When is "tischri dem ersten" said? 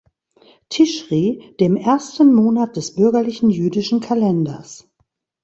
0.69-2.33